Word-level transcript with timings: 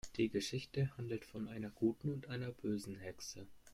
Die 0.17 0.29
Geschichte 0.29 0.89
handelt 0.97 1.25
von 1.25 1.47
einer 1.47 1.69
guten 1.69 2.11
und 2.11 2.27
einer 2.27 2.49
bösen 2.51 2.95
Hexe. 2.95 3.45